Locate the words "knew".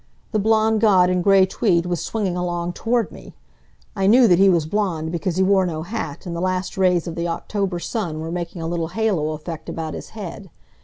4.07-4.27